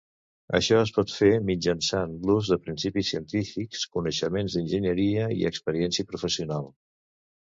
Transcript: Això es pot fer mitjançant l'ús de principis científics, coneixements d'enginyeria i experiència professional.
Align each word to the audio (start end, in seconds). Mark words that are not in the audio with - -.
Això 0.59 0.77
es 0.83 0.91
pot 0.93 1.11
fer 1.15 1.29
mitjançant 1.49 2.15
l'ús 2.29 2.49
de 2.53 2.57
principis 2.63 3.11
científics, 3.13 3.83
coneixements 3.99 4.57
d'enginyeria 4.57 5.29
i 5.43 5.47
experiència 5.51 6.13
professional. 6.15 6.67